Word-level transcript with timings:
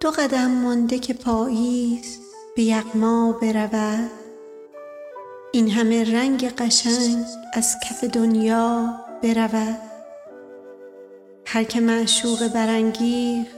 دو 0.00 0.10
قدم 0.10 0.50
مانده 0.50 0.98
که 0.98 1.14
پاییز 1.14 2.18
به 2.56 2.62
یغما 2.62 3.32
برود. 3.32 4.10
این 5.52 5.70
همه 5.70 6.12
رنگ 6.12 6.56
قشنگ 6.56 7.24
از 7.54 7.76
کف 7.84 8.04
دنیا 8.04 8.94
برود. 9.22 9.78
هر 11.46 11.64
که 11.64 11.80
معشوق 11.80 12.48
برانگیخت 12.48 13.56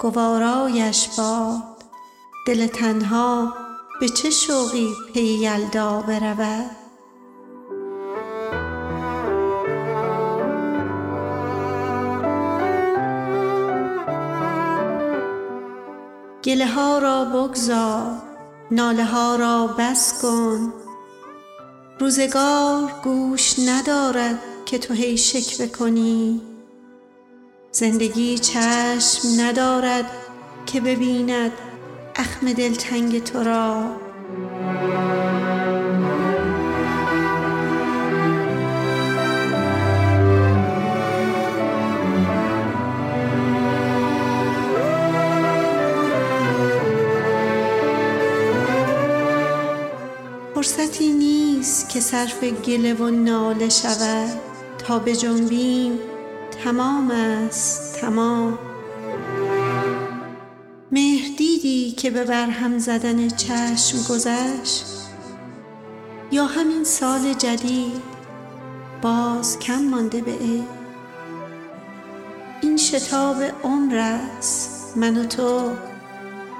گوارایش 0.00 1.08
باد. 1.18 1.62
دل 2.46 2.66
تنها 2.66 3.54
به 4.00 4.08
چه 4.08 4.30
شوقی 4.30 4.88
پی 5.14 5.20
یلدا 5.20 6.00
برود؟ 6.02 6.77
گله 16.48 16.66
ها 16.66 16.98
را 16.98 17.24
بگذار 17.24 18.22
ناله 18.70 19.04
ها 19.04 19.36
را 19.36 19.66
بس 19.78 20.22
کن. 20.22 20.72
روزگار 21.98 22.92
گوش 23.04 23.54
ندارد 23.58 24.38
که 24.66 24.78
تو 24.78 24.94
هی 24.94 25.16
شکوه 25.16 25.66
کنی 25.66 26.40
زندگی 27.72 28.38
چشم 28.38 29.28
ندارد 29.40 30.10
که 30.66 30.80
ببیند 30.80 31.52
اخم 32.16 32.52
دلتنگ 32.52 33.24
تو 33.24 33.42
را. 33.42 33.96
فرصتی 50.68 51.12
نیست 51.12 51.88
که 51.88 52.00
صرف 52.00 52.44
گله 52.44 52.94
و 52.94 53.10
ناله 53.10 53.68
شود. 53.68 54.38
تا 54.78 54.98
به 54.98 55.16
جنبیم 55.16 55.98
تمام 56.64 57.10
است 57.10 58.00
تمام. 58.00 58.58
مهر 60.92 61.36
دیدی 61.36 61.92
که 61.92 62.10
به 62.10 62.24
برهم 62.24 62.78
زدن 62.78 63.28
چشم 63.28 63.98
گذشت؟ 64.14 64.84
یا 66.32 66.46
همین 66.46 66.84
سال 66.84 67.34
جدید 67.34 68.02
باز 69.02 69.58
کم 69.58 69.82
مانده 69.84 70.20
به 70.20 70.32
عید 70.32 70.68
این 72.62 72.76
شتاب 72.76 73.36
عمر 73.64 73.96
است 73.96 74.96
من 74.96 75.16
و 75.16 75.24
تو. 75.26 75.70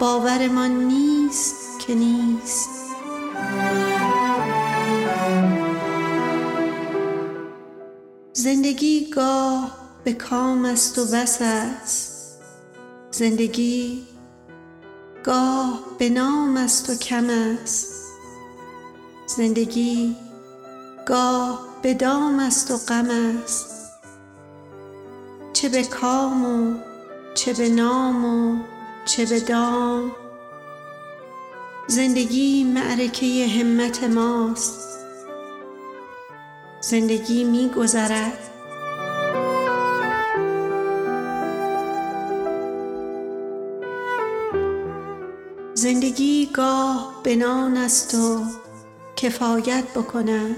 باورمان 0.00 0.70
نیست 0.70 1.56
که 1.86 1.94
نیست. 1.94 2.77
زندگی 8.78 9.10
گاه 9.10 9.76
به 10.04 10.12
کام 10.12 10.64
است 10.64 10.98
و 10.98 11.04
بس 11.04 11.38
است. 11.42 12.38
زندگی 13.10 14.06
گاه 15.24 15.80
به 15.98 16.08
نام 16.10 16.56
است 16.56 16.90
و 16.90 16.94
کم 16.94 17.30
است. 17.30 17.86
زندگی 19.26 20.16
گاه 21.06 21.68
به 21.82 21.94
دام 21.94 22.40
است 22.40 22.70
و 22.70 22.76
غم 22.76 23.08
است. 23.10 23.90
چه 25.52 25.68
به 25.68 25.82
کام 25.82 26.44
و 26.44 26.74
چه 27.34 27.52
به 27.52 27.68
نام 27.68 28.24
و 28.24 28.58
چه 29.04 29.26
به 29.26 29.40
دام. 29.40 30.12
زندگی 31.86 32.64
معرکه 32.64 33.46
همت 33.46 34.04
ماست. 34.04 34.88
زندگی 36.80 37.44
می 37.44 37.70
زندگی 45.78 46.50
گاه 46.54 47.20
بنان 47.24 47.76
است 47.76 48.14
و 48.14 48.44
کفایت 49.16 49.84
بکند 49.94 50.56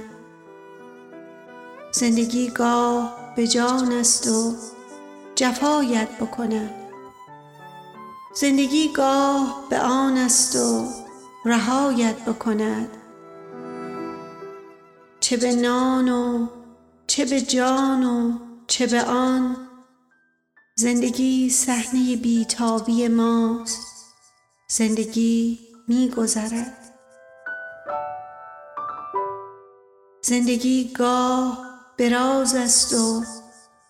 زندگی 1.92 2.50
گاه 2.50 3.32
به 3.36 3.46
جان 3.46 3.92
است 3.92 4.28
و 4.28 4.54
جفایت 5.34 6.08
بکند 6.18 6.70
زندگی 8.34 8.92
گاه 8.92 9.64
به 9.70 9.80
آن 9.80 10.16
است 10.16 10.56
و 10.56 10.88
رهایت 11.44 12.24
بکند. 12.24 12.88
چه 15.20 15.36
به 15.36 15.54
نان 15.54 16.08
و 16.08 16.46
چه 17.06 17.24
به 17.24 17.40
جان 17.40 18.04
و 18.04 18.38
چه 18.66 18.86
به 18.86 19.02
آن 19.02 19.56
زندگی 20.74 21.50
صحنه 21.50 22.16
بیتابی 22.16 23.08
ماست. 23.08 23.99
زندگی 24.72 25.58
می 25.88 26.10
گذرد 26.16 26.94
زندگی 30.22 30.92
گاه 30.92 31.58
به 31.96 32.08
راز 32.08 32.54
است 32.54 32.94
و 32.94 33.24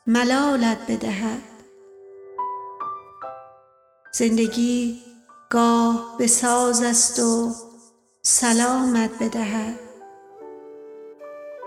ملالت 0.07 0.79
بدهد. 0.89 1.43
زندگی 4.13 5.03
گاه 5.51 6.15
به 6.19 6.27
ساز 6.27 6.83
است 6.83 7.19
و 7.19 7.55
سلامت 8.23 9.11
بدهد. 9.23 9.79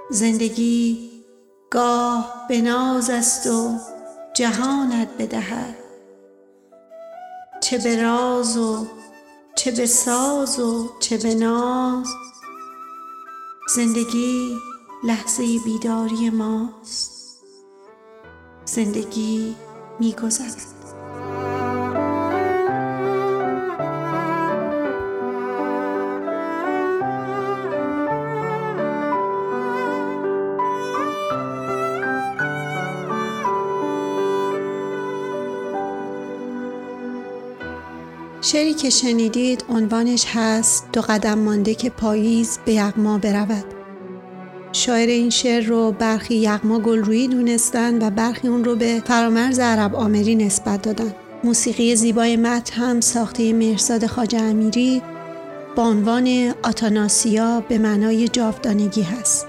زندگی 0.10 1.10
گاه 1.72 2.46
به 2.50 2.62
ناز 2.62 3.10
است 3.10 3.48
و 3.48 3.78
جهانت 4.34 5.10
بدهد. 5.20 5.83
چه 7.64 7.78
به 7.78 8.02
راز 8.02 8.58
و 8.58 8.88
چه 9.56 9.72
به 9.72 9.86
ساز 9.86 10.60
و 10.60 10.90
چه 11.00 11.18
به 11.18 11.36
ناز. 11.36 12.08
زندگی 13.76 14.58
لحظه 15.04 15.60
بیداری 15.66 16.30
ماست. 16.30 17.40
زندگی 18.66 19.56
میگذرد. 20.00 20.73
شعری 38.46 38.74
که 38.74 38.90
شنیدید 38.90 39.64
عنوانش 39.70 40.26
هست 40.34 40.88
دو 40.94 41.02
قدم 41.02 41.40
مانده 41.40 41.76
که 41.76 41.90
پاییز 41.90 42.60
به 42.66 42.74
یغما 42.74 43.18
برود. 43.18 43.66
شاعر 44.72 45.08
این 45.08 45.30
شعر 45.30 45.64
رو 45.64 45.92
برخی 45.92 46.36
یغما 46.36 46.80
گلرویی 46.80 47.28
دونستن 47.28 48.08
و 48.08 48.10
برخی 48.10 48.48
اون 48.48 48.64
رو 48.64 48.76
به 48.76 49.02
فرامرز 49.06 49.60
عرب 49.60 49.96
آمری 49.96 50.36
نسبت 50.36 50.82
دادن. 50.82 51.14
موسیقی 51.44 51.96
زیبای 51.96 52.38
متن 52.38 52.82
هم 52.82 53.02
ساخته 53.02 53.54
مرساد 53.54 54.06
خاج 54.06 54.36
امیری 54.36 55.02
با 55.76 55.84
عنوان 55.84 56.54
آتاناسیا 56.64 57.64
به 57.70 57.78
معنای 57.78 58.28
جاودانگی 58.28 59.02
هست. 59.02 59.48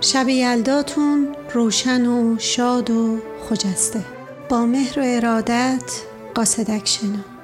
شب 0.00 0.28
یلداتون 0.28 1.28
روشن 1.54 2.06
و 2.06 2.36
شاد 2.38 2.90
و 2.90 3.18
خجسته. 3.48 4.17
با 4.48 4.66
مهر 4.66 4.98
و 4.98 5.02
ارادت 5.06 6.02
قاصدک 6.34 6.88
شنا 6.88 7.37